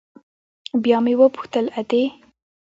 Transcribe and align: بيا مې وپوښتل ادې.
بيا 0.83 0.97
مې 1.05 1.13
وپوښتل 1.21 1.65
ادې. 1.79 2.03